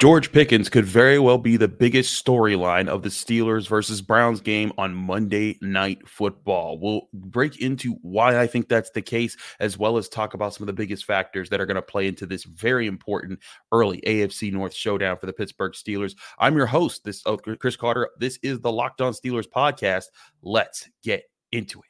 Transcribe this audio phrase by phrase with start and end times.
[0.00, 4.72] George Pickens could very well be the biggest storyline of the Steelers versus Browns game
[4.78, 6.78] on Monday Night Football.
[6.80, 10.62] We'll break into why I think that's the case, as well as talk about some
[10.62, 13.40] of the biggest factors that are going to play into this very important
[13.72, 16.14] early AFC North showdown for the Pittsburgh Steelers.
[16.38, 18.08] I'm your host, this oh, Chris Carter.
[18.18, 20.06] This is the Locked On Steelers podcast.
[20.40, 21.89] Let's get into it.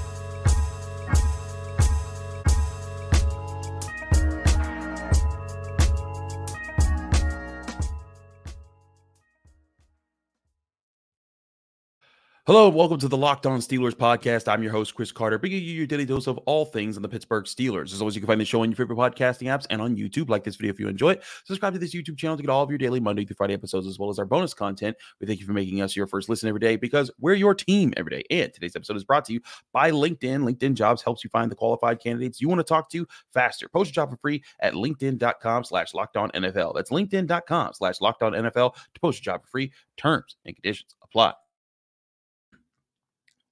[12.47, 14.47] Hello, welcome to the Locked On Steelers podcast.
[14.47, 17.07] I'm your host, Chris Carter, bringing you your daily dose of all things on the
[17.07, 17.93] Pittsburgh Steelers.
[17.93, 20.27] As always, you can find the show on your favorite podcasting apps and on YouTube.
[20.27, 21.23] Like this video if you enjoy it.
[21.45, 23.85] Subscribe to this YouTube channel to get all of your daily Monday through Friday episodes,
[23.85, 24.97] as well as our bonus content.
[25.19, 27.93] We thank you for making us your first listen every day because we're your team
[27.95, 28.23] every day.
[28.31, 30.43] And today's episode is brought to you by LinkedIn.
[30.43, 33.69] LinkedIn Jobs helps you find the qualified candidates you want to talk to faster.
[33.69, 36.73] Post your job for free at linkedin.com slash locked NFL.
[36.73, 39.71] That's linkedin.com slash locked NFL to post your job for free.
[39.95, 41.33] Terms and conditions apply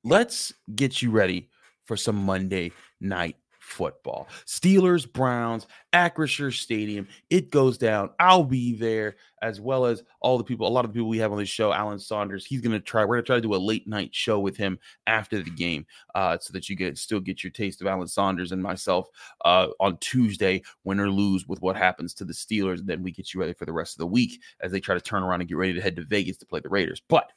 [0.04, 1.50] let's get you ready
[1.86, 3.36] for some Monday night
[3.70, 4.28] football.
[4.46, 7.08] Steelers, Browns, Acrisure Stadium.
[7.30, 8.10] It goes down.
[8.20, 11.20] I'll be there as well as all the people, a lot of the people we
[11.20, 11.72] have on this show.
[11.72, 14.58] Alan Saunders, he's to try, we're to try to do a late night show with
[14.58, 18.08] him after the game uh, so that you get still get your taste of Alan
[18.08, 19.08] Saunders and myself
[19.46, 22.80] uh, on Tuesday, win or lose with what happens to the Steelers.
[22.80, 24.96] And then we get you ready for the rest of the week as they try
[24.96, 27.02] to turn around and get ready to head to Vegas to play the Raiders.
[27.08, 27.32] But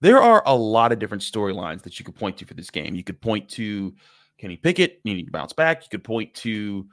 [0.00, 2.94] there are a lot of different storylines that you could point to for this game.
[2.94, 3.94] You could point to
[4.38, 5.82] Kenny Pickett needing to bounce back.
[5.82, 6.86] You could point to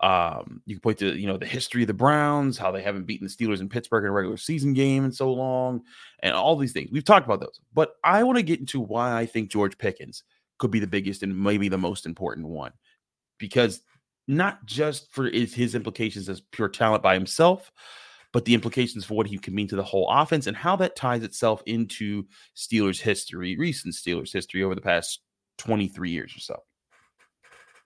[0.00, 3.06] um, you could point to you know the history of the Browns, how they haven't
[3.06, 5.82] beaten the Steelers in Pittsburgh in a regular season game in so long,
[6.20, 6.90] and all these things.
[6.90, 10.24] We've talked about those, but I want to get into why I think George Pickens
[10.58, 12.72] could be the biggest and maybe the most important one,
[13.38, 13.82] because
[14.26, 17.70] not just for his implications as pure talent by himself,
[18.34, 20.96] but the implications for what he can mean to the whole offense and how that
[20.96, 22.24] ties itself into
[22.56, 25.20] Steelers history, recent Steelers history over the past
[25.58, 26.56] 23 years or so.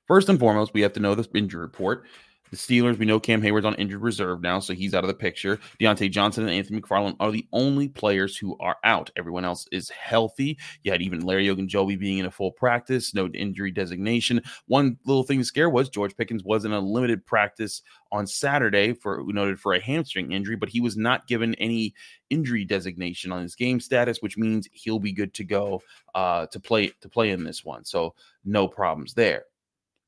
[0.06, 2.06] First and foremost, we have to know the injury report.
[2.50, 5.14] The Steelers, we know Cam Heyward's on injured reserve now, so he's out of the
[5.14, 5.58] picture.
[5.80, 9.10] Diontae Johnson and Anthony McFarland are the only players who are out.
[9.16, 10.58] Everyone else is healthy.
[10.82, 14.42] You had even Larry Ogunjobi being in a full practice, no injury designation.
[14.66, 18.94] One little thing to scare was George Pickens was in a limited practice on Saturday
[18.94, 21.94] for noted for a hamstring injury, but he was not given any
[22.30, 25.82] injury designation on his game status, which means he'll be good to go
[26.14, 27.84] uh, to play to play in this one.
[27.84, 29.44] So no problems there.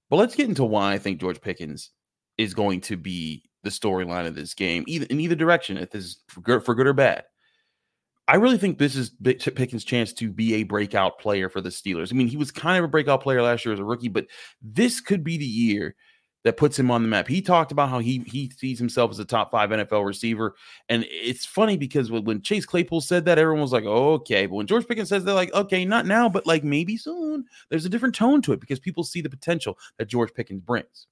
[0.09, 1.91] But let's get into why I think George Pickens
[2.41, 6.05] is going to be the storyline of this game, either in either direction, if this
[6.05, 7.25] is for good, for good or bad.
[8.27, 12.12] I really think this is Pickens' chance to be a breakout player for the Steelers.
[12.12, 14.27] I mean, he was kind of a breakout player last year as a rookie, but
[14.62, 15.97] this could be the year
[16.45, 17.28] that puts him on the map.
[17.28, 20.55] He talked about how he he sees himself as a top five NFL receiver,
[20.89, 24.55] and it's funny because when Chase Claypool said that, everyone was like, oh, "Okay," but
[24.55, 27.91] when George Pickens says they're like, "Okay, not now, but like maybe soon." There's a
[27.91, 31.09] different tone to it because people see the potential that George Pickens brings.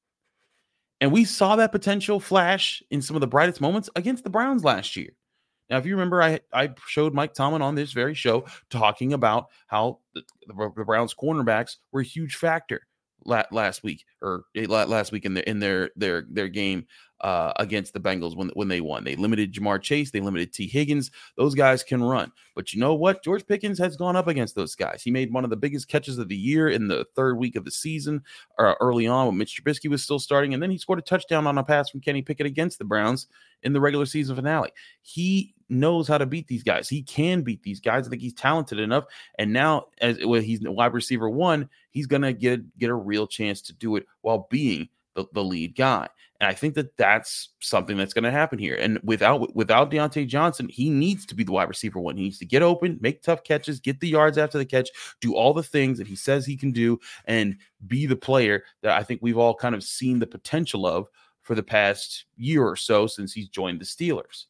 [1.01, 4.65] And we saw that potential flash in some of the brightest moments against the Browns
[4.65, 5.11] last year.
[5.71, 9.47] Now, if you remember, I, I showed Mike Tomlin on this very show talking about
[9.67, 12.81] how the, the Browns cornerbacks were a huge factor
[13.25, 16.87] last week or eh, last week in their in their their their game
[17.21, 19.05] uh, against the Bengals when when they won.
[19.05, 21.11] They limited Ja'Marr Chase, they limited Tee Higgins.
[21.37, 23.25] Those guys can run, but you know what?
[23.25, 25.03] George Pickens has gone up against those guys.
[25.03, 27.65] He made one of the biggest catches of the year in the third week of
[27.65, 28.23] the season,
[28.59, 31.47] uh, early on when Mitch Trubisky was still starting, and then he scored a touchdown
[31.47, 33.27] on a pass from Kenny Pickett against the Browns
[33.63, 34.71] in the regular season finale.
[35.03, 36.89] He knows how to beat these guys.
[36.89, 38.07] He can beat these guys.
[38.07, 39.05] I think he's talented enough.
[39.39, 43.61] And now, as well, he's wide receiver one, he's gonna get get a real chance
[43.63, 46.09] to do it while being the, the lead guy.
[46.41, 48.77] And I think that that's something that's going to happen here.
[48.77, 52.17] And without without Diontae Johnson, he needs to be the wide receiver one.
[52.17, 54.89] He needs to get open, make tough catches, get the yards after the catch,
[55.21, 57.57] do all the things that he says he can do, and
[57.89, 61.09] be the player that I think we've all kind of seen the potential of
[61.43, 64.45] for the past year or so since he's joined the Steelers.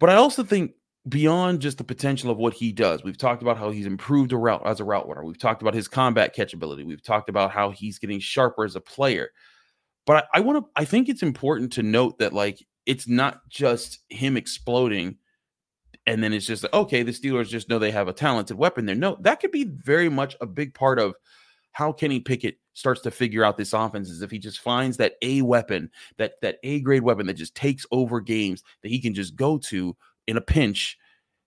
[0.00, 0.72] But I also think
[1.08, 4.36] beyond just the potential of what he does, we've talked about how he's improved a
[4.36, 5.24] route as a route runner.
[5.24, 6.84] We've talked about his combat catchability.
[6.84, 9.30] We've talked about how he's getting sharper as a player.
[10.06, 13.48] But I, I want to, I think it's important to note that like it's not
[13.48, 15.16] just him exploding
[16.06, 18.94] and then it's just okay, the Steelers just know they have a talented weapon there.
[18.94, 21.14] No, that could be very much a big part of
[21.72, 25.14] how Kenny Pickett starts to figure out this offense is if he just finds that
[25.20, 29.12] A weapon, that that A grade weapon that just takes over games that he can
[29.12, 29.94] just go to
[30.28, 30.96] in a pinch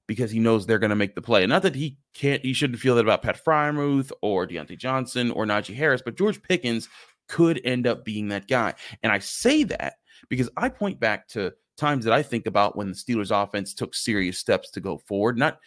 [0.07, 1.45] because he knows they're going to make the play.
[1.45, 5.45] Not that he can't, he shouldn't feel that about Pat Freiermuth or Diontae Johnson or
[5.45, 6.89] Najee Harris, but George Pickens
[7.29, 8.73] could end up being that guy.
[9.03, 9.93] And I say that
[10.27, 13.95] because I point back to times that I think about when the Steelers offense took
[13.95, 15.59] serious steps to go forward, not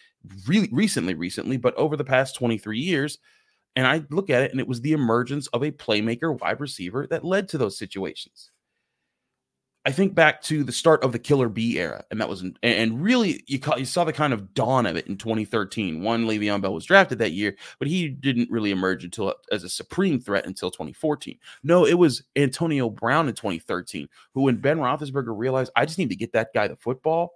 [0.47, 3.17] really recently, recently, but over the past 23 years.
[3.75, 7.07] And I look at it and it was the emergence of a playmaker wide receiver
[7.07, 8.51] that led to those situations.
[9.87, 13.03] I think back to the start of the Killer B era, and that was and
[13.03, 16.01] really you, call, you saw the kind of dawn of it in 2013.
[16.01, 19.69] One Le'Veon Bell was drafted that year, but he didn't really emerge until as a
[19.69, 21.37] supreme threat until 2014.
[21.63, 26.09] No, it was Antonio Brown in 2013, who when Ben Roethlisberger realized I just need
[26.09, 27.33] to get that guy the football,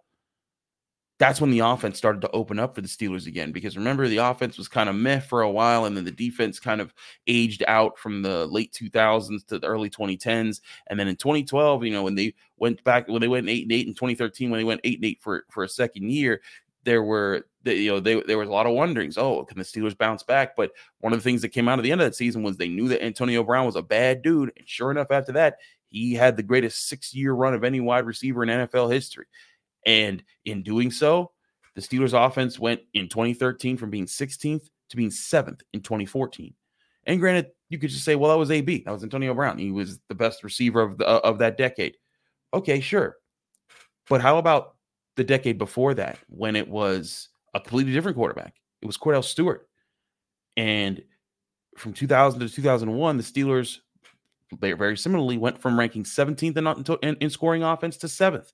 [1.19, 3.51] that's when the offense started to open up for the Steelers again.
[3.51, 6.59] Because remember, the offense was kind of meh for a while, and then the defense
[6.59, 6.93] kind of
[7.27, 10.61] aged out from the late 2000s to the early 2010s.
[10.87, 13.71] And then in 2012, you know, when they went back, when they went eight and
[13.73, 16.41] eight in 2013, when they went eight and eight for for a second year,
[16.85, 19.17] there were you know they, there was a lot of wonderings.
[19.17, 20.55] Oh, can the Steelers bounce back?
[20.55, 22.55] But one of the things that came out of the end of that season was
[22.55, 25.57] they knew that Antonio Brown was a bad dude, and sure enough, after that,
[25.89, 29.25] he had the greatest six year run of any wide receiver in NFL history.
[29.89, 31.31] And in doing so,
[31.73, 36.53] the Steelers offense went in 2013 from being 16th to being seventh in 2014.
[37.05, 38.83] And granted, you could just say, well, that was AB.
[38.85, 39.57] That was Antonio Brown.
[39.57, 41.97] He was the best receiver of the, uh, of that decade.
[42.53, 43.15] Okay, sure.
[44.07, 44.75] But how about
[45.15, 48.57] the decade before that when it was a completely different quarterback?
[48.83, 49.67] It was Kordell Stewart.
[50.55, 51.01] And
[51.77, 53.79] from 2000 to 2001, the Steelers
[54.61, 58.51] they very similarly went from ranking 17th in, in, in scoring offense to seventh.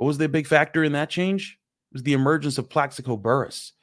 [0.00, 1.58] What was the big factor in that change?
[1.90, 3.74] It was the emergence of Plaxico Burress.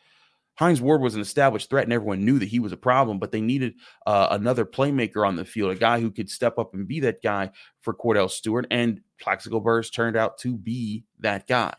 [0.55, 3.31] Hines Ward was an established threat, and everyone knew that he was a problem, but
[3.31, 3.75] they needed
[4.07, 7.21] uh, another playmaker on the field, a guy who could step up and be that
[7.21, 8.65] guy for Kordell Stewart.
[8.71, 11.75] And Plaxico Burress turned out to be that guy.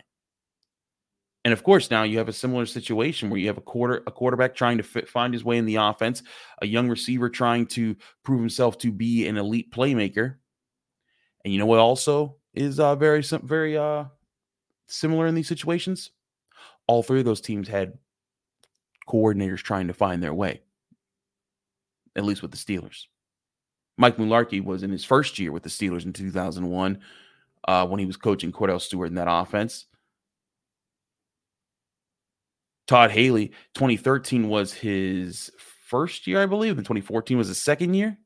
[1.45, 4.13] And of course, now you have a similar situation where you have a quarter a
[4.13, 6.23] quarterback trying to fit, find his way in the offense,
[6.63, 10.37] a young receiver trying to prove himself to be an elite playmaker.
[11.45, 14.05] And you know what also is uh, very very uh,
[14.89, 16.11] similar in these situations?
[16.87, 17.99] All three of those teams had
[19.09, 20.63] coordinators trying to find their way,
[22.17, 23.05] at least with the Steelers.
[23.97, 26.99] Mike Mularkey was in his first year with the Steelers in 2001
[27.67, 29.87] uh, when he was coaching Kordell Stewart in that offense.
[32.87, 38.17] Todd Haley, 2013 was his first year, I believe, and 2014 was his second year.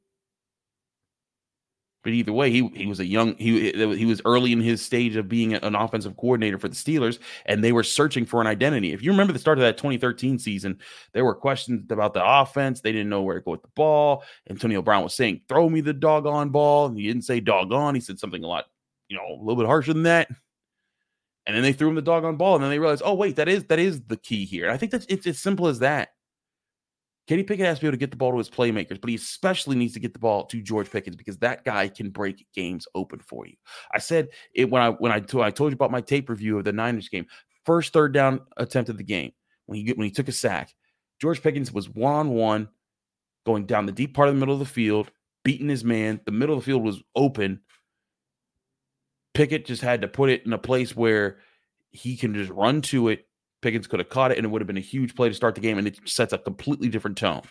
[2.02, 5.16] But either way, he he was a young he he was early in his stage
[5.16, 8.92] of being an offensive coordinator for the Steelers, and they were searching for an identity.
[8.92, 10.78] If you remember the start of that 2013 season,
[11.12, 12.80] there were questions about the offense.
[12.80, 14.24] They didn't know where to go with the ball.
[14.50, 18.00] Antonio Brown was saying, "Throw me the doggone ball," and he didn't say "doggone." He
[18.00, 18.66] said something a lot,
[19.08, 20.28] you know, a little bit harsher than that.
[21.46, 23.48] And then they threw him the doggone ball, and then they realized, oh wait, that
[23.48, 24.64] is that is the key here.
[24.64, 26.10] And I think that's it's as simple as that.
[27.32, 29.16] Kenny Pickett has to be able to get the ball to his playmakers, but he
[29.16, 32.86] especially needs to get the ball to George Pickens because that guy can break games
[32.94, 33.54] open for you.
[33.90, 36.64] I said it when I when I told, told you about my tape review of
[36.64, 37.24] the Niners game.
[37.64, 39.32] First third down attempt of the game
[39.64, 40.74] when he when he took a sack,
[41.22, 42.68] George Pickens was one on one,
[43.46, 45.10] going down the deep part of the middle of the field,
[45.42, 46.20] beating his man.
[46.26, 47.62] The middle of the field was open.
[49.32, 51.38] Pickett just had to put it in a place where
[51.92, 53.24] he can just run to it
[53.62, 55.54] Pickens could have caught it, and it would have been a huge play to start
[55.54, 57.42] the game, and it sets a completely different tone.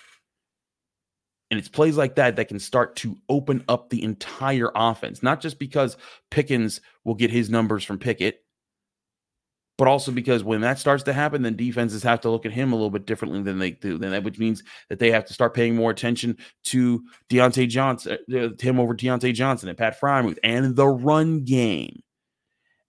[1.49, 5.41] And it's plays like that that can start to open up the entire offense, not
[5.41, 5.97] just because
[6.29, 8.43] Pickens will get his numbers from Pickett,
[9.77, 12.71] but also because when that starts to happen, then defenses have to look at him
[12.71, 13.97] a little bit differently than they do.
[13.97, 18.17] Then that which means that they have to start paying more attention to Diontae Johnson,
[18.33, 22.03] uh, him over Diontae Johnson and Pat Freiermuth and the run game.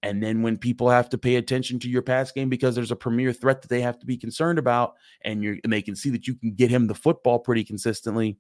[0.03, 2.97] And then when people have to pay attention to your pass game because there's a
[2.97, 4.95] premier threat that they have to be concerned about,
[5.25, 8.39] and you're and they can see that you can get him the football pretty consistently,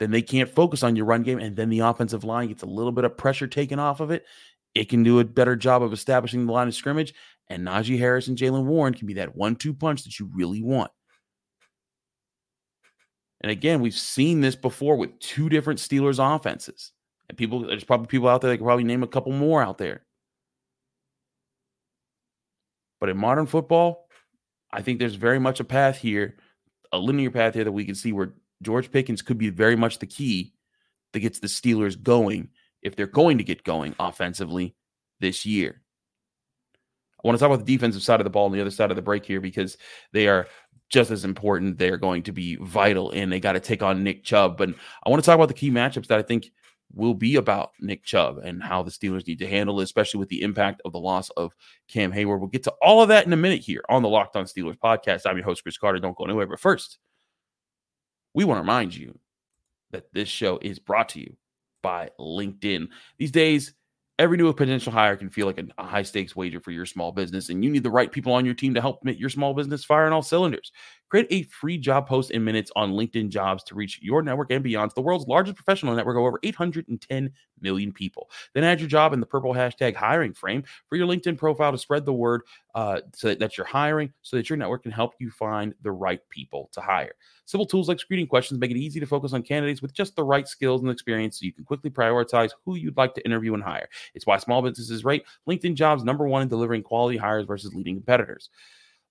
[0.00, 1.38] then they can't focus on your run game.
[1.38, 4.24] And then the offensive line gets a little bit of pressure taken off of it.
[4.74, 7.14] It can do a better job of establishing the line of scrimmage.
[7.48, 10.90] And Najee Harris and Jaylen Warren can be that one-two punch that you really want.
[13.40, 16.92] And again, we've seen this before with two different Steelers offenses.
[17.28, 19.78] And people, there's probably people out there that can probably name a couple more out
[19.78, 20.04] there.
[23.00, 24.08] But in modern football,
[24.72, 26.36] I think there's very much a path here,
[26.92, 29.98] a linear path here that we can see where George Pickens could be very much
[29.98, 30.52] the key
[31.12, 32.48] that gets the Steelers going
[32.82, 34.74] if they're going to get going offensively
[35.20, 35.82] this year.
[37.18, 38.90] I want to talk about the defensive side of the ball on the other side
[38.90, 39.76] of the break here because
[40.12, 40.46] they are
[40.88, 41.78] just as important.
[41.78, 44.56] They're going to be vital and they got to take on Nick Chubb.
[44.56, 44.70] But
[45.04, 46.50] I want to talk about the key matchups that I think
[46.94, 50.28] will be about Nick Chubb and how the Steelers need to handle it, especially with
[50.28, 51.54] the impact of the loss of
[51.88, 52.40] Cam Heyward.
[52.40, 54.78] We'll get to all of that in a minute here on the Locked On Steelers
[54.78, 55.22] podcast.
[55.26, 55.98] I'm your host, Chris Carter.
[55.98, 56.46] Don't go anywhere.
[56.46, 56.98] But first,
[58.34, 59.18] we want to remind you
[59.90, 61.36] that this show is brought to you
[61.82, 62.88] by LinkedIn.
[63.18, 63.74] These days,
[64.18, 67.50] Every new potential hire can feel like a, high stakes wager for your small business,
[67.50, 69.84] and you need the right people on your team to help make your small business
[69.84, 70.72] fire on all cylinders.
[71.08, 74.62] Create a free job post in minutes on LinkedIn Jobs to reach your network and
[74.62, 74.92] beyond.
[74.94, 78.30] The world's largest professional network of over 810 million people.
[78.54, 81.78] Then add your job in the purple hashtag hiring frame for your LinkedIn profile to
[81.78, 82.42] spread the word
[82.74, 86.20] uh, so that you're hiring, so that your network can help you find the right
[86.30, 87.12] people to hire.
[87.46, 90.22] Simple tools like screening questions make it easy to focus on candidates with just the
[90.22, 93.62] right skills and experience so you can quickly prioritize who you'd like to interview and
[93.62, 93.88] hire.
[94.14, 97.96] It's why small businesses rate LinkedIn jobs number one in delivering quality hires versus leading
[97.96, 98.50] competitors.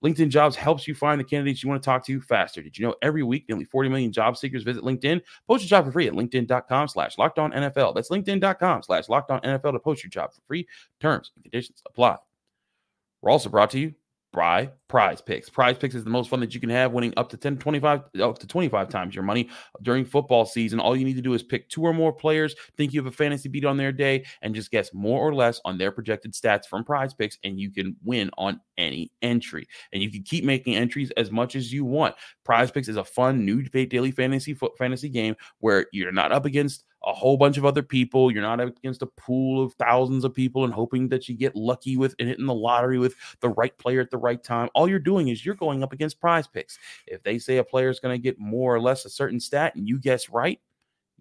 [0.04, 2.62] LinkedIn Jobs helps you find the candidates you want to talk to faster.
[2.62, 5.22] Did you know every week nearly 40 million job seekers visit LinkedIn?
[5.48, 7.96] Post your job for free at LinkedIn.com slash locked on NFL.
[7.96, 10.68] That's LinkedIn.com slash locked on NFL to post your job for free.
[11.00, 12.18] Terms and conditions apply.
[13.22, 13.96] We're also brought to you
[14.34, 15.50] by prize picks.
[15.50, 18.02] Prize picks is the most fun that you can have, winning up to 10, 25,
[18.22, 19.50] up to 25 times your money
[19.82, 20.80] during football season.
[20.80, 23.16] All you need to do is pick two or more players, think you have a
[23.16, 26.66] fantasy beat on their day, and just guess more or less on their projected stats
[26.66, 29.68] from prize picks, and you can win on any entry.
[29.92, 32.16] And you can keep making entries as much as you want.
[32.44, 36.84] Prize picks is a fun new daily fantasy fantasy game where you're not up against
[37.08, 38.30] a whole bunch of other people.
[38.30, 41.96] You're not against a pool of thousands of people and hoping that you get lucky
[41.96, 44.70] with hitting the lottery with the right player at the right time.
[44.76, 46.78] All you're doing is you're going up against prize picks.
[47.08, 49.76] If they say a player is going to get more or less a certain stat
[49.76, 50.60] and you guess right,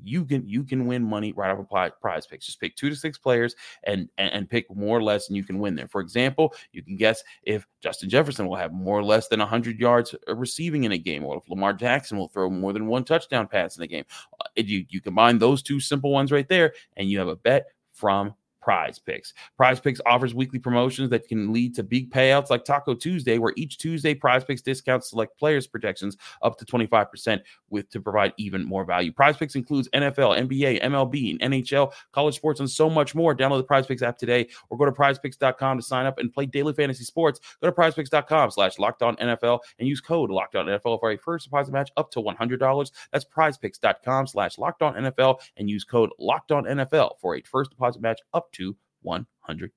[0.03, 2.47] you can you can win money right off of prize picks.
[2.47, 5.45] Just pick two to six players and, and, and pick more or less, and you
[5.45, 5.89] can win there.
[5.89, 9.79] For example, you can guess if Justin Jefferson will have more or less than 100
[9.79, 13.05] yards uh, receiving in a game, or if Lamar Jackson will throw more than one
[13.05, 14.05] touchdown pass in a game.
[14.41, 17.67] Uh, you you combine those two simple ones right there, and you have a bet
[17.93, 18.35] from
[18.67, 19.33] Prize Picks.
[19.57, 23.53] Prize Picks offers weekly promotions that can lead to big payouts like Taco Tuesday, where
[23.57, 28.65] each Tuesday Prize Picks discounts select players' protections up to 25% with to provide even
[28.65, 29.13] more value.
[29.13, 33.37] Prize Picks includes NFL, NBA, MLB, and NHL, college sports, and so much more.
[33.37, 36.47] Download the Prize Picks app today or go to prizepicks.com to sign up and play
[36.47, 37.39] daily fantasy sports.
[37.63, 41.17] Go to prizepicks.com slash locked on NFL and use code locked on NFL for a
[41.17, 42.91] first deposit match up to $100.
[43.13, 47.71] That's prizepicks.com slash locked on NFL and use code locked on NFL for a first
[47.71, 49.69] deposit match up to $100.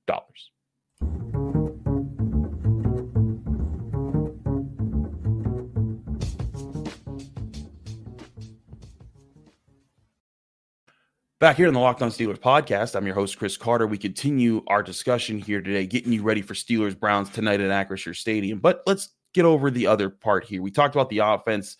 [11.39, 13.87] Back here in the Locked On Steelers podcast, I'm your host, Chris Carter.
[13.87, 18.13] We continue our discussion here today, getting you ready for Steelers Browns tonight at Acrisure
[18.13, 18.59] Stadium.
[18.59, 20.61] But let's get over the other part here.
[20.61, 21.77] We talked about the offense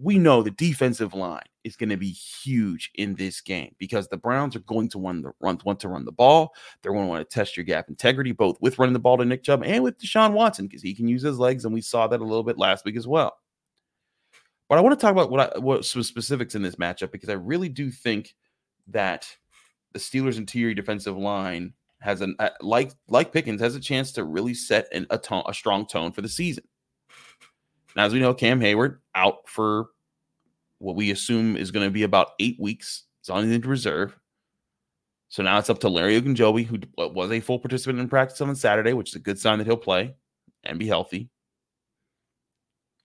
[0.00, 4.16] we know the defensive line is going to be huge in this game because the
[4.16, 6.54] Browns are going to want to run, want to run the ball.
[6.82, 9.24] They're going to want to test your gap integrity, both with running the ball to
[9.24, 12.06] Nick Chubb and with Deshaun Watson because he can use his legs, and we saw
[12.06, 13.36] that a little bit last week as well.
[14.68, 17.28] But I want to talk about what I, what some specifics in this matchup because
[17.28, 18.34] I really do think
[18.88, 19.28] that
[19.92, 24.24] the Steelers' interior defensive line has an uh, like like Pickens has a chance to
[24.24, 26.64] really set an, a tone, a strong tone for the season.
[27.96, 29.86] As we know, Cam Heyward out for
[30.78, 33.04] what we assume is going to be about eight weeks.
[33.20, 34.16] It's on the reserve.
[35.28, 38.54] So now it's up to Larry Ogunjobi, who was a full participant in practice on
[38.54, 40.14] Saturday, which is a good sign that he'll play
[40.62, 41.30] and be healthy.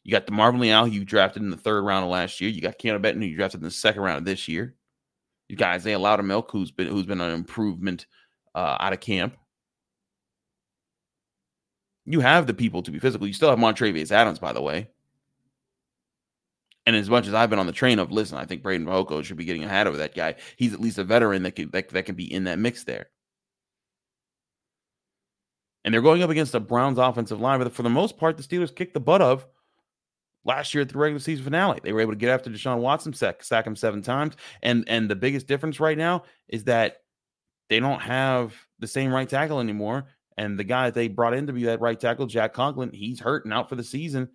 [0.04, 2.50] You got DeMarvin Leal, you drafted in the third round of last year.
[2.50, 4.76] You got Keeanu Benton, who you drafted in the second round of this year.
[5.48, 8.08] You got Isaiah Loudermilk, who's been who's been an improvement
[8.56, 9.36] uh, out of camp.
[12.06, 13.28] You have the people to be physical.
[13.28, 14.90] You still have Montravius Adams, by the way.
[16.86, 19.24] And as much as I've been on the train of listen, I think Breiden Fehoko
[19.24, 20.36] should be getting ahead of that guy.
[20.58, 23.08] He's at least a veteran that can that, that can be in that mix there.
[25.84, 28.44] And they're going up against the Browns offensive line, but for the most part, the
[28.44, 29.48] Steelers kicked the butt of
[30.44, 31.80] last year at the regular season finale.
[31.84, 34.36] They were able to get after Deshaun Watson, sack, sack him seven times.
[34.64, 36.98] And and the biggest difference right now is that
[37.70, 40.08] they don't have the same right tackle anymore.
[40.38, 43.20] And the guy that they brought in to be that right tackle, Jack Conklin, he's
[43.20, 44.30] hurt and out for the season.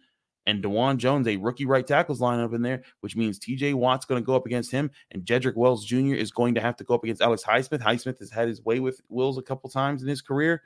[0.46, 4.22] And Dawand Jones, a rookie right tackles lineup in there, which means TJ Watt's going
[4.22, 6.14] to go up against him, and Jedrick Wills Jr.
[6.14, 7.80] is going to have to go up against Alex Highsmith.
[7.80, 10.62] Highsmith has had his way with Wills a couple times in his career.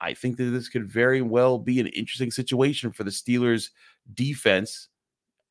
[0.00, 3.68] I think that this could very well be an interesting situation for the Steelers'
[4.14, 4.88] defense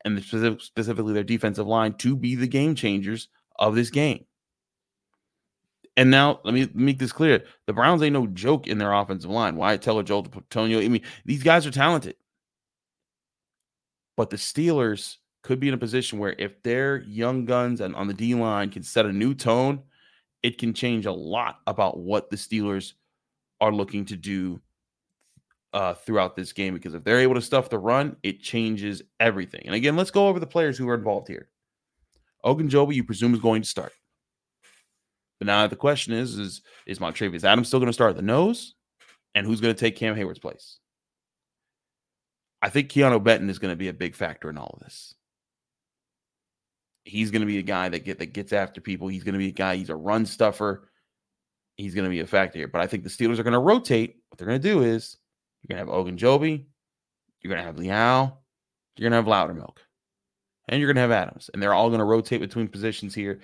[0.04, 3.28] and specifically their defensive line to be the game changers
[3.60, 4.24] of this game.
[5.96, 9.30] And now let me make this clear: the Browns ain't no joke in their offensive
[9.30, 9.56] line.
[9.56, 10.80] Wyatt Teller, Joel Tonio.
[10.80, 12.16] I mean, these guys are talented,
[14.16, 18.06] but the Steelers could be in a position where if their young guns and on
[18.06, 19.82] the D line can set a new tone,
[20.42, 22.94] it can change a lot about what the Steelers
[23.60, 24.60] are looking to do
[25.72, 29.62] uh, throughout this game because if they're able to stuff the run, it changes everything.
[29.66, 31.48] And again, let's go over the players who are involved here.
[32.44, 33.92] Ogunjobi, you presume, is going to start.
[35.42, 38.22] But now the question is: is is Montravius Adams still going to start at the
[38.22, 38.76] nose,
[39.34, 40.78] and who's going to take Cam Heyward's place?
[42.62, 45.16] I think Keeanu Benton is going to be a big factor in all of this.
[47.02, 49.08] He's going to be a guy that get that gets after people.
[49.08, 49.74] He's going to be a guy.
[49.74, 50.88] He's a run stuffer.
[51.74, 52.68] He's going to be a factor here.
[52.68, 54.18] But I think the Steelers are going to rotate.
[54.28, 55.16] What they're going to do is
[55.62, 56.66] you're going to have Ogunjobi,
[57.40, 58.38] you're going to have Leal,
[58.96, 59.78] you're going to have Loudermilk,
[60.68, 61.50] and you're going to have Adams.
[61.52, 63.40] And they're all going to rotate between positions here.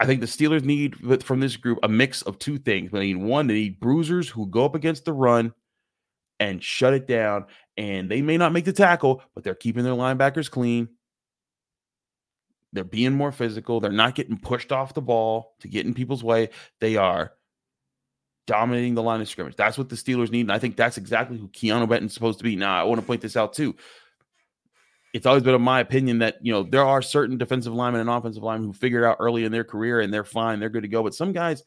[0.00, 2.90] I think the Steelers need from this group a mix of two things.
[2.92, 5.52] They need one, they need bruisers who go up against the run
[6.38, 7.46] and shut it down.
[7.76, 10.88] And they may not make the tackle, but they're keeping their linebackers clean.
[12.72, 13.80] They're being more physical.
[13.80, 16.50] They're not getting pushed off the ball to get in people's way.
[16.80, 17.32] They are
[18.46, 19.56] dominating the line of scrimmage.
[19.56, 20.42] That's what the Steelers need.
[20.42, 22.56] And I think that's exactly who Keeanu Benton's supposed to be.
[22.56, 23.74] Now, I want to point this out too
[25.14, 28.42] it's always been my opinion that you know there are certain defensive linemen and offensive
[28.42, 31.02] linemen who figure out early in their career and they're fine, they're good to go.
[31.02, 31.62] But some guys,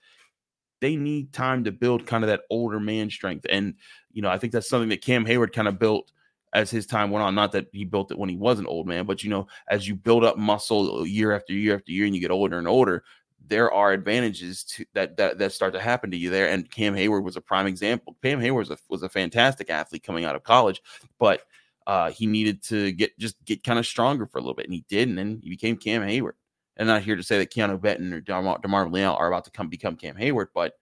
[0.80, 3.46] they need time to build kind of that older man strength.
[3.50, 3.76] And
[4.12, 6.12] you know, I think that's something that Cam Heyward kind of built
[6.54, 7.34] as his time went on.
[7.34, 9.88] Not that he built it when he was an old man, but you know, as
[9.88, 13.04] you build up muscle year after year after year, and you get older and older,
[13.48, 16.50] there are advantages to that that, that start to happen to you there.
[16.50, 18.16] And Cam Heyward was a prime example.
[18.22, 20.82] Cam Heyward was a, was a fantastic athlete coming out of college,
[21.20, 21.42] but
[21.88, 24.74] uh, he needed to get just get kind of stronger for a little bit, and
[24.74, 26.34] he did, and then he became Cam Heyward.
[26.78, 29.52] And I'm not here to say that Keeanu Benton or DeMar, DeMar are about to
[29.52, 30.74] come become Cam Heyward, but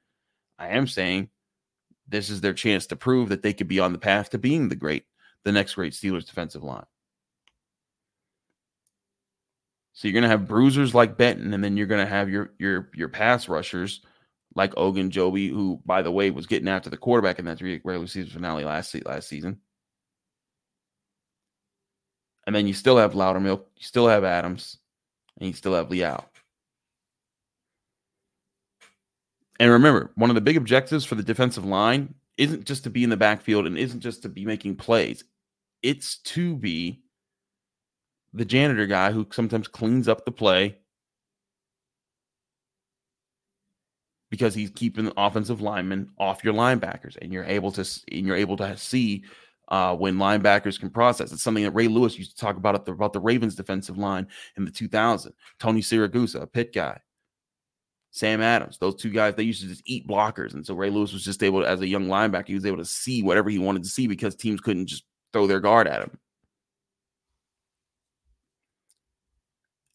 [0.58, 1.30] I am saying
[2.08, 4.70] this is their chance to prove that they could be on the path to being
[4.70, 5.06] the great,
[5.44, 6.86] the next great Steelers defensive line.
[9.94, 13.10] So you're gonna have bruisers like Benton, and then you're gonna have your your your
[13.10, 14.02] pass rushers
[14.56, 18.32] like Ogunjobi, who, by the way, was getting after the quarterback in that regular season
[18.32, 19.60] finale last last season.
[22.50, 24.80] And then you still have Loudermilk, you still have Adams,
[25.40, 26.26] and you still have Leal.
[29.60, 33.04] And remember, one of the big objectives for the defensive line isn't just to be
[33.04, 35.24] in the backfield and isn't just to be making plays.
[35.84, 37.04] It's to be
[38.34, 40.80] the janitor guy who sometimes cleans up the play
[44.32, 47.82] because he's keeping the offensive linemen off your linebackers and you're able to
[48.12, 49.24] and you're able to see
[49.70, 51.32] uh, when linebackers can process.
[51.32, 54.28] It's something that Ray Lewis used to talk about the, about the Ravens defensive line
[54.58, 55.34] in the 2000.
[55.60, 57.00] Tony Siragusa, a pit guy.
[58.12, 60.56] Sam Adams, those two guys, they used to just eat blockers.
[60.56, 62.78] And so Ray Lewis was just able, to, as a young linebacker, he was able
[62.78, 66.02] to see whatever he wanted to see because teams couldn't just throw their guard at
[66.02, 66.18] him.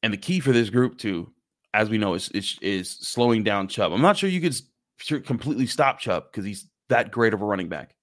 [0.05, 1.33] And the key for this group, too,
[1.73, 3.93] as we know, is, is, is slowing down Chubb.
[3.93, 7.69] I'm not sure you could completely stop Chubb because he's that great of a running
[7.69, 7.94] back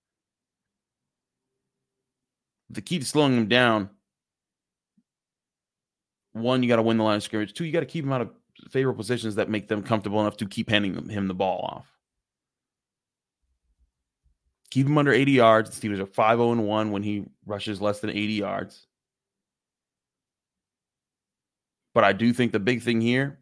[2.71, 3.89] the key to slowing him down
[6.33, 7.53] one, you got to win the line of scrimmage.
[7.53, 8.29] Two, you got to keep him out of
[8.69, 11.87] favorable positions that make them comfortable enough to keep handing him the ball off.
[14.69, 15.77] Keep him under 80 yards.
[15.77, 18.87] The Steelers are 5 0 1 when he rushes less than 80 yards.
[21.93, 23.39] But I do think the big thing here,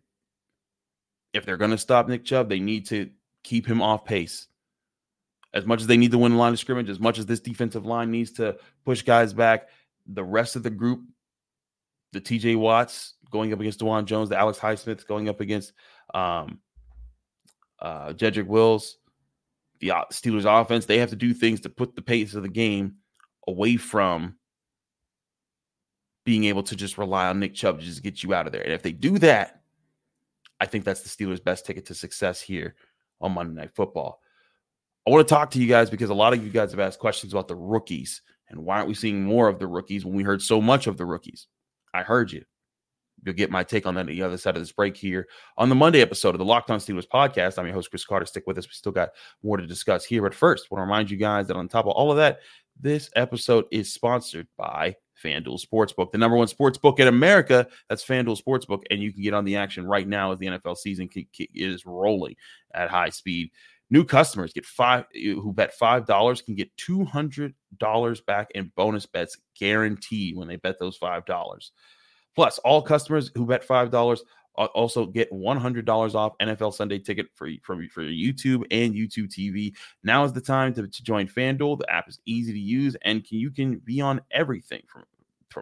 [1.34, 3.12] if they're going to stop Nick Chubb, they need to
[3.44, 4.48] keep him off pace
[5.54, 7.40] as much as they need to win the line of scrimmage, as much as this
[7.40, 9.70] defensive line needs to push guys back,
[10.06, 11.02] the rest of the group,
[12.12, 15.74] the TJ Watts going up against Dawand Jones, the Alex Highsmiths going up against
[16.14, 16.60] um,
[17.80, 18.98] uh, Jedrick Wills,
[19.80, 22.96] the Steelers offense, they have to do things to put the pace of the game
[23.48, 24.36] away from
[26.26, 28.62] being able to just rely on Nick Chubb to just get you out of there.
[28.62, 29.62] And if they do that,
[30.60, 32.76] I think that's the Steelers' best ticket to success here
[33.22, 34.22] on Monday Night Football.
[35.08, 37.00] I want to talk to you guys because a lot of you guys have asked
[37.00, 40.24] questions about the rookies and why aren't we seeing more of the rookies when we
[40.24, 41.48] heard so much of the rookies?
[41.94, 42.44] I heard you.
[43.24, 45.68] You'll get my take on that at the other side of this break here on
[45.70, 47.58] the Monday episode of the Locked On Steelers podcast.
[47.58, 48.26] I'm your host, Chris Carter.
[48.26, 48.66] Stick with us.
[48.66, 49.10] We still got
[49.44, 50.22] more to discuss here.
[50.22, 52.40] But first, I want to remind you guys that on top of all of that,
[52.80, 57.68] this episode is sponsored by FanDuel Sportsbook, the number one sportsbook in America.
[57.90, 60.78] That's FanDuel Sportsbook, and you can get on the action right now as the NFL
[60.78, 61.10] season
[61.54, 62.36] is rolling
[62.74, 63.52] at high speed.
[63.90, 68.50] New customers get five eh, who bet five dollars can get two hundred dollars back
[68.56, 71.72] in bonus bets guaranteed when they bet those five dollars.
[72.36, 74.24] Plus, all customers who bet five dollars
[74.56, 79.30] also get one hundred dollars off NFL Sunday ticket for from for YouTube and YouTube
[79.30, 79.74] TV.
[80.04, 81.80] Now is the time to, to join FanDuel.
[81.80, 85.04] The app is easy to use and can, you can be on everything from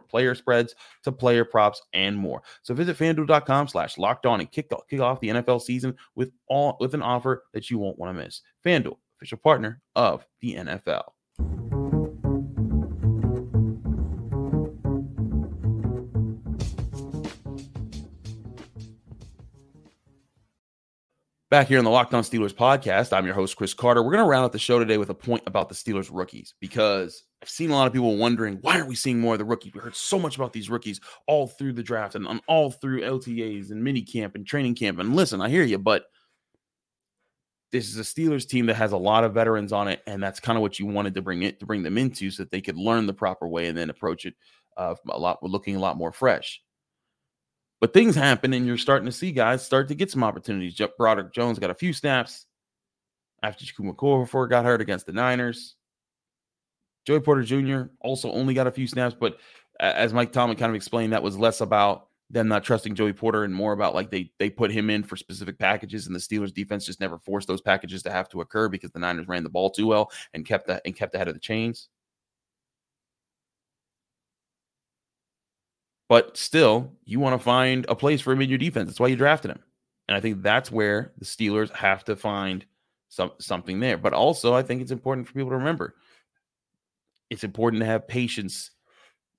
[0.10, 2.42] player spreads to player props and more.
[2.64, 6.78] So visit fanduel.com slash locked on and kick, kick off the NFL season with all
[6.80, 8.42] with an offer that you won't want to miss.
[8.66, 11.04] FanDuel, official partner of the NFL.
[21.50, 24.04] Back here on the Locked On Steelers podcast, I'm your host, Chris Carter.
[24.04, 26.54] We're going to round out the show today with a point about the Steelers rookies
[26.60, 29.46] because I've seen a lot of people wondering why aren't we seeing more of the
[29.46, 29.74] rookies?
[29.74, 33.00] We heard so much about these rookies all through the draft and on all through
[33.00, 35.00] OTAs and mini camp and training camp.
[35.00, 36.04] And listen, I hear you, but
[37.72, 40.42] this is a Steelers team that has a lot of veterans on it, and that's
[40.42, 42.60] kind of what you wanted to bring it to bring them into so that they
[42.60, 44.34] could learn the proper way and then approach it
[44.76, 46.62] uh, a lot looking a lot more fresh.
[47.80, 50.80] But things happen, and you're starting to see guys start to get some opportunities.
[50.98, 52.48] Broderick Jones got a few snaps
[53.44, 55.76] after Chukwuma Okorafor got hurt against the Niners.
[57.06, 57.92] Joey Porter Jr.
[58.02, 59.38] also only got a few snaps, but
[59.80, 63.46] as Mike Tomlin kind of explained, that was less about them not trusting Joey Porter
[63.46, 66.54] and more about like they they put him in for specific packages, and the Steelers
[66.54, 69.50] defense just never forced those packages to have to occur because the Niners ran the
[69.50, 71.90] ball too well and kept that and kept ahead of the chains.
[76.10, 78.88] But still, you want to find a place for him in your defense.
[78.88, 79.60] That's why you drafted him.
[80.08, 82.66] And I think that's where the Steelers have to find
[83.10, 83.98] some something there.
[83.98, 85.96] But also, I think it's important for people to remember
[87.30, 88.72] it's important to have patience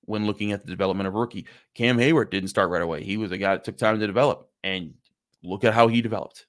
[0.03, 1.47] when looking at the development of rookie.
[1.75, 3.03] Cam Heyward didn't start right away.
[3.03, 4.49] He was a guy that took time to develop.
[4.65, 4.95] And
[5.43, 6.47] look at how he developed.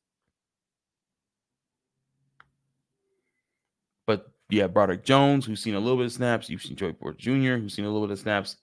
[4.07, 6.49] But yeah, Broderick Jones, who's seen a little bit of snaps.
[6.49, 8.57] You've seen Joey Porter Jr., who's seen a little bit of snaps.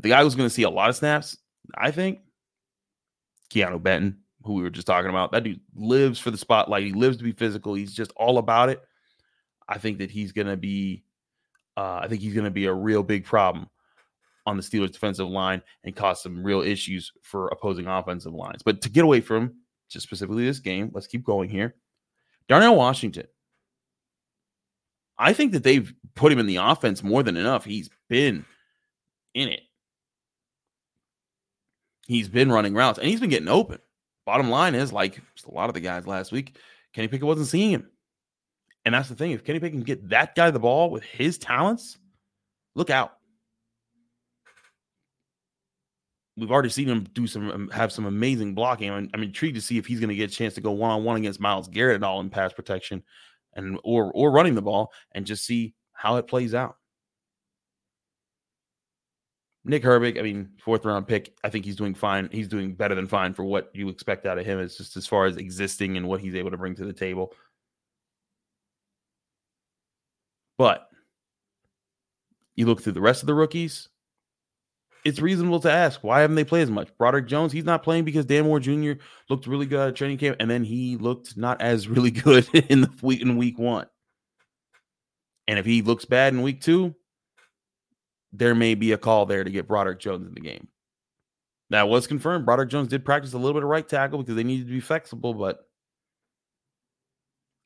[0.00, 1.36] But the guy who's going to see a lot of snaps,
[1.76, 2.20] I think,
[3.52, 5.30] Keeanu Benton, who we were just talking about.
[5.30, 6.84] That dude lives for the spotlight.
[6.84, 7.74] He lives to be physical.
[7.74, 8.80] He's just all about it.
[9.68, 11.04] I think that he's going to be,
[11.76, 13.68] uh, I think he's going to be a real big problem
[14.46, 18.62] on the Steelers' defensive line and cause some real issues for opposing offensive lines.
[18.62, 19.52] But to get away from
[19.90, 21.74] just specifically this game, let's keep going here.
[22.48, 23.26] Darnell Washington.
[25.18, 27.66] I think that they've put him in the offense more than enough.
[27.66, 28.46] He's been
[29.34, 29.60] in it
[32.10, 33.78] he's been running routes and he's been getting open.
[34.26, 36.56] Bottom line is, like a lot of the guys last week,
[36.92, 37.88] Kenny Pickett wasn't seeing him.
[38.84, 39.30] And that's the thing.
[39.30, 41.98] If Kenny Pickett can get that guy the ball with his talents,
[42.74, 43.12] look out.
[46.36, 48.90] We've already seen him do some um, have some amazing blocking.
[48.90, 50.90] I'm, I'm intrigued to see if he's going to get a chance to go one
[50.90, 53.04] on one against Myles Garrett at all in pass protection,
[53.54, 56.76] and or or running the ball, and just see how it plays out.
[59.64, 61.34] Nick Herbig, I mean, fourth round pick.
[61.44, 62.28] I think he's doing fine.
[62.32, 64.58] He's doing better than fine for what you expect out of him.
[64.58, 67.34] It's just as far as existing and what he's able to bring to the table.
[70.56, 70.88] But
[72.54, 73.88] you look through the rest of the rookies,
[75.04, 76.96] it's reasonable to ask why haven't they played as much?
[76.98, 78.92] Broderick Jones, he's not playing because Dan Moore Jr.
[79.28, 82.82] looked really good at training camp, and then he looked not as really good in
[82.82, 83.86] the week in week one.
[85.48, 86.94] And if he looks bad in week two,
[88.32, 90.68] there may be a call there to get Broderick Jones in the game.
[91.70, 92.46] That was confirmed.
[92.46, 94.80] Broderick Jones did practice a little bit of right tackle because they needed to be
[94.80, 95.68] flexible, but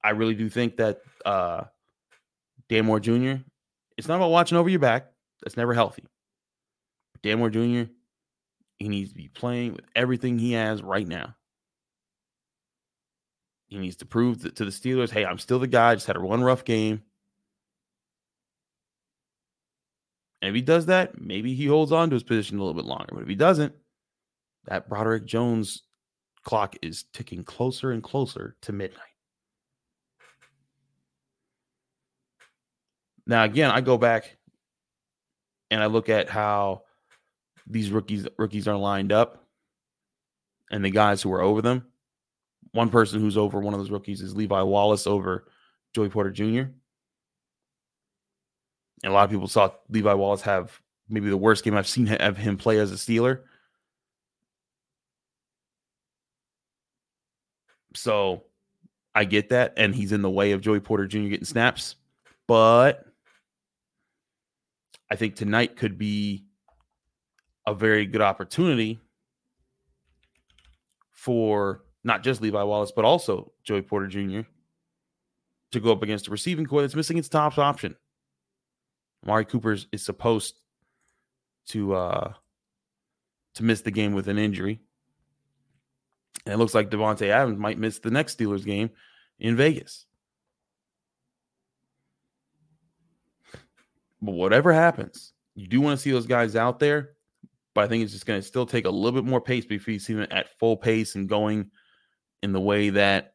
[0.02, 1.64] I really do think that uh
[2.68, 3.36] Dan Moore Jr.
[3.96, 5.10] It's not about watching over your back.
[5.42, 6.04] That's never healthy.
[7.22, 7.90] Dan Moore Jr.
[8.78, 11.34] He needs to be playing with everything he has right now.
[13.68, 15.90] He needs to prove to the Steelers, hey, I'm still the guy.
[15.90, 17.02] I just had a one rough game.
[20.44, 22.84] And if he does that, maybe he holds on to his position a little bit
[22.84, 23.08] longer.
[23.12, 23.74] But if he doesn't,
[24.66, 25.84] that Broderick Jones
[26.42, 29.00] clock is ticking closer and closer to midnight.
[33.26, 34.36] Now, again, I go back
[35.70, 36.82] and I look at how
[37.66, 39.46] these rookies rookies are lined up
[40.70, 41.86] and the guys who are over them.
[42.72, 45.46] One person who's over one of those rookies is Levi Wallace over
[45.94, 46.64] Joey Porter Jr.
[49.04, 52.08] And a lot of people saw Levi Wallace have maybe the worst game I've seen
[52.08, 53.42] of him play as a Steeler.
[57.94, 58.44] So
[59.14, 59.74] I get that.
[59.76, 61.28] And he's in the way of Joey Porter Jr.
[61.28, 61.96] getting snaps.
[62.48, 63.04] But
[65.10, 66.46] I think tonight could be
[67.66, 69.00] a very good opportunity
[71.12, 74.48] for not just Levi Wallace, but also Joey Porter Jr.
[75.72, 77.96] to go up against a receiving core that's missing its top option.
[79.24, 80.60] Amari Cooper is supposed
[81.68, 82.32] to uh
[83.54, 84.80] to miss the game with an injury.
[86.44, 88.90] And it looks like Davante Adams might miss the next Steelers game
[89.38, 90.06] in Vegas.
[94.20, 97.10] But whatever happens, You do want to see those guys out there,
[97.74, 99.92] but I think it's just going to still take a little bit more pace before
[99.92, 101.70] you see them at full pace and going
[102.42, 103.34] in the way that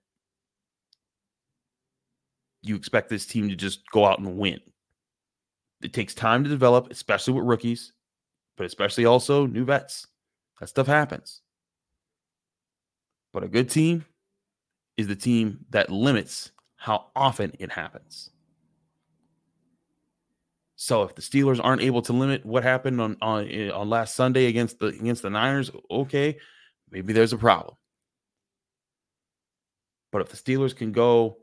[2.62, 4.60] you expect this team to just go out and win.
[5.82, 7.94] It takes time to develop, especially with rookies,
[8.58, 10.08] but especially also new vets.
[10.60, 11.42] That stuff happens.
[13.32, 14.06] But a good team
[14.98, 18.32] is the team that limits how often it happens.
[20.76, 24.16] So if the Steelers aren't able to limit what happened on on eh, on last
[24.16, 26.38] Sunday against the against the Niners, okay,
[26.90, 27.76] maybe there's a problem.
[30.12, 31.38] But if the Steelers can go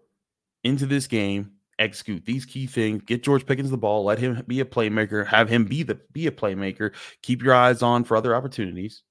[0.65, 4.61] into this game, execute these key things, get George Pickens the ball, let him be
[4.61, 8.35] a playmaker, have him be the be a playmaker, keep your eyes on for other
[8.35, 9.03] opportunities.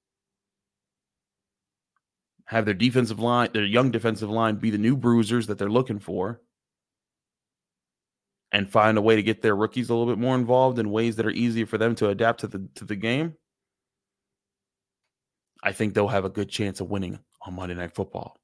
[2.46, 5.98] Have their defensive line, their young defensive line be the new bruisers that they're looking
[5.98, 6.40] for
[8.52, 11.16] and find a way to get their rookies a little bit more involved in ways
[11.16, 13.34] that are easier for them to adapt to the to the game,
[15.62, 18.38] I think they'll have a good chance of winning on Monday Night Football.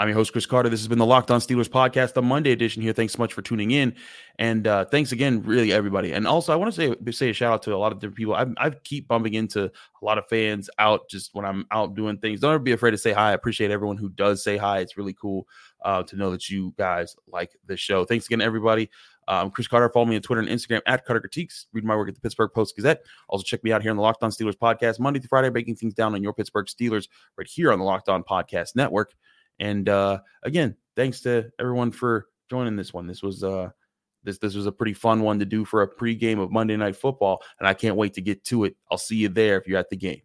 [0.00, 0.68] I'm your host, Chris Carter.
[0.68, 2.92] This has been the Locked On Steelers podcast, the Monday edition here.
[2.92, 3.96] Thanks so much for tuning in.
[4.38, 6.12] And uh, thanks again, really, everybody.
[6.12, 8.16] And also, I want to say say a shout out to a lot of different
[8.16, 8.34] people.
[8.36, 12.16] I, I keep bumping into a lot of fans out just when I'm out doing
[12.18, 12.38] things.
[12.38, 13.30] Don't ever be afraid to say hi.
[13.30, 14.78] I appreciate everyone who does say hi.
[14.78, 15.48] It's really cool
[15.84, 18.04] uh, to know that you guys like the show.
[18.04, 18.90] Thanks again, everybody.
[19.26, 19.88] Um, Chris Carter.
[19.88, 21.66] Follow me on Twitter and Instagram at Carter Critiques.
[21.72, 23.02] Read my work at the Pittsburgh Post Gazette.
[23.28, 25.74] Also, check me out here on the Locked On Steelers podcast, Monday through Friday, breaking
[25.74, 29.12] things down on your Pittsburgh Steelers right here on the Locked On Podcast Network.
[29.60, 33.06] And uh, again, thanks to everyone for joining this one.
[33.06, 33.70] This was uh,
[34.24, 36.96] this this was a pretty fun one to do for a pregame of Monday Night
[36.96, 38.76] Football, and I can't wait to get to it.
[38.90, 40.22] I'll see you there if you're at the game.